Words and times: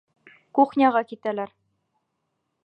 Кухняға 0.59 1.03
китәләр. 1.11 1.53